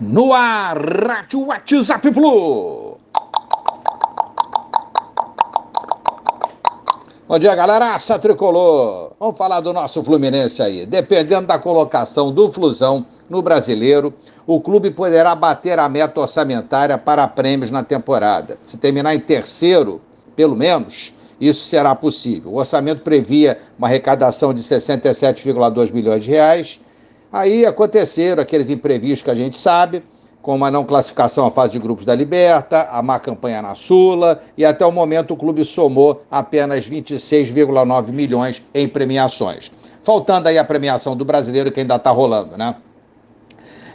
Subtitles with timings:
[0.00, 2.98] no ar, Rádio WhatsApp Flu.
[7.28, 7.94] Bom dia, galera.
[7.94, 9.12] Aça tricolor.
[9.18, 10.86] Vamos falar do nosso Fluminense aí.
[10.86, 14.14] Dependendo da colocação do Flusão no brasileiro,
[14.46, 18.56] o clube poderá bater a meta orçamentária para prêmios na temporada.
[18.62, 20.00] Se terminar em terceiro,
[20.36, 22.52] pelo menos, isso será possível.
[22.52, 26.80] O orçamento previa uma arrecadação de 67,2 milhões de reais
[27.36, 30.02] Aí aconteceram aqueles imprevistos que a gente sabe,
[30.40, 34.40] como a não classificação à fase de grupos da Liberta, a má campanha na Sula,
[34.56, 39.70] e até o momento o clube somou apenas 26,9 milhões em premiações.
[40.02, 42.74] Faltando aí a premiação do brasileiro que ainda está rolando, né?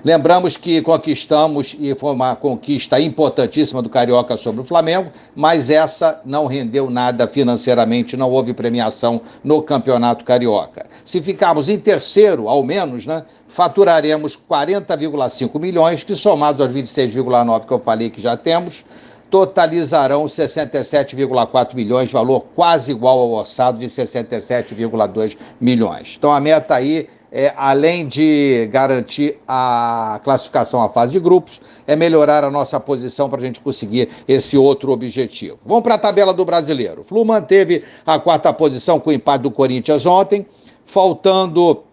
[0.03, 6.19] Lembramos que conquistamos, e foi uma conquista importantíssima do Carioca sobre o Flamengo, mas essa
[6.25, 10.85] não rendeu nada financeiramente, não houve premiação no Campeonato Carioca.
[11.05, 17.71] Se ficarmos em terceiro, ao menos, né, faturaremos 40,5 milhões, que somados aos 26,9 que
[17.71, 18.83] eu falei que já temos,
[19.31, 26.15] totalizarão 67,4 milhões, valor quase igual ao orçado de 67,2 milhões.
[26.17, 31.95] Então a meta aí é, além de garantir a classificação à fase de grupos, é
[31.95, 35.57] melhorar a nossa posição para a gente conseguir esse outro objetivo.
[35.65, 37.05] Vamos para a tabela do brasileiro.
[37.05, 40.45] Flu manteve a quarta posição com o empate do Corinthians ontem,
[40.83, 41.83] faltando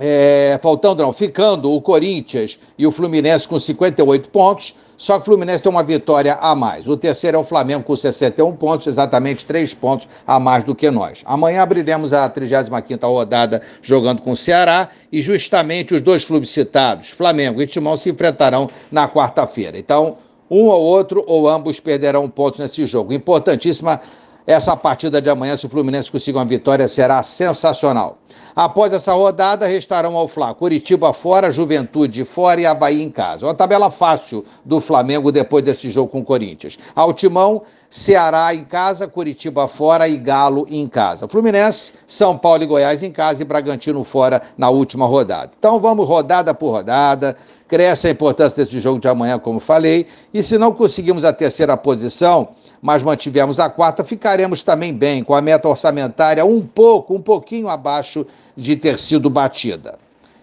[0.00, 5.24] é, faltando não, ficando o Corinthians e o Fluminense com 58 pontos, só que o
[5.26, 6.88] Fluminense tem uma vitória a mais.
[6.88, 10.90] O terceiro é o Flamengo com 61 pontos, exatamente 3 pontos a mais do que
[10.90, 11.20] nós.
[11.26, 17.10] Amanhã abriremos a 35ª rodada jogando com o Ceará e justamente os dois clubes citados,
[17.10, 19.78] Flamengo e Timão, se enfrentarão na quarta-feira.
[19.78, 20.16] Então,
[20.50, 23.12] um ou outro ou ambos perderão pontos nesse jogo.
[23.12, 24.00] Importantíssima
[24.46, 28.19] essa partida de amanhã, se o Fluminense conseguir uma vitória, será sensacional.
[28.54, 33.46] Após essa rodada, restarão ao Fla Curitiba fora, Juventude fora e Havaí em casa.
[33.46, 36.78] Uma tabela fácil do Flamengo depois desse jogo com o Corinthians.
[36.94, 41.26] Altimão, Ceará em casa, Curitiba fora e Galo em casa.
[41.26, 45.50] Fluminense, São Paulo e Goiás em casa e Bragantino fora na última rodada.
[45.58, 47.36] Então vamos rodada por rodada.
[47.66, 50.06] Cresce a importância desse jogo de amanhã, como falei.
[50.32, 52.48] E se não conseguimos a terceira posição,
[52.80, 57.68] mas mantivemos a quarta, ficaremos também bem, com a meta orçamentária um pouco, um pouquinho
[57.68, 58.19] abaixo
[58.56, 59.98] de ter sido batida.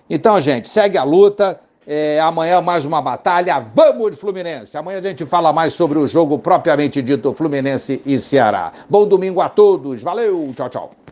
[0.09, 1.59] Então, gente, segue a luta.
[1.89, 3.65] É, amanhã mais uma batalha.
[3.73, 4.75] Vamos, Fluminense!
[4.75, 8.73] Amanhã a gente fala mais sobre o jogo propriamente dito Fluminense e Ceará.
[8.89, 10.03] Bom domingo a todos.
[10.03, 11.06] Valeu, tchau, tchau.